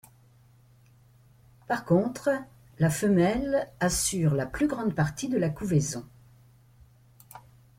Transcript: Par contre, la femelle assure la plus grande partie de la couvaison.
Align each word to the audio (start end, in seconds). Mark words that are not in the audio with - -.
Par 1.67 1.85
contre, 1.85 2.31
la 2.79 2.89
femelle 2.89 3.69
assure 3.79 4.33
la 4.33 4.47
plus 4.47 4.65
grande 4.65 4.95
partie 4.95 5.29
de 5.29 5.37
la 5.37 5.51
couvaison. 5.51 6.03